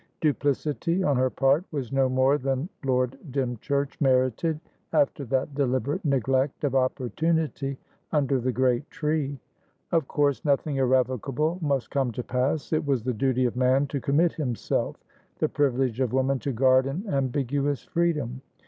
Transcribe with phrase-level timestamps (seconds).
[0.19, 4.59] Duplicity on her part was no more than Lord Dymchurch merited
[4.93, 7.77] after that deliberate neglect of opportunity
[8.11, 9.39] under the great tree.
[9.91, 14.01] Of course nothing irrevocable must come to pass; it was the duty of man to
[14.01, 14.95] commit himself,
[15.37, 18.41] the privilege of woman to guard an ambiguous freedom.